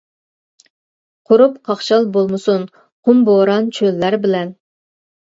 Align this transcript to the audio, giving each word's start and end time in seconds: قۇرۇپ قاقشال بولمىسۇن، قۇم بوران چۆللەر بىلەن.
قۇرۇپ 1.31 1.59
قاقشال 1.69 2.07
بولمىسۇن، 2.15 2.63
قۇم 2.79 3.21
بوران 3.29 3.69
چۆللەر 3.81 4.19
بىلەن. 4.25 4.57